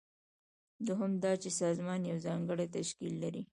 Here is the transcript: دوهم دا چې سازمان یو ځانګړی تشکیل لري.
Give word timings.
دوهم 0.85 1.11
دا 1.23 1.31
چې 1.41 1.49
سازمان 1.61 1.99
یو 2.11 2.17
ځانګړی 2.25 2.67
تشکیل 2.77 3.13
لري. 3.23 3.43